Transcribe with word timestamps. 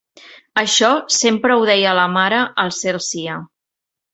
Això, 0.61 0.89
sempre 1.17 1.57
ho 1.57 1.67
deia 1.71 1.93
la 1.99 2.07
mare, 2.17 2.41
al 2.65 2.75
cel 2.79 2.99
sia. 3.13 3.37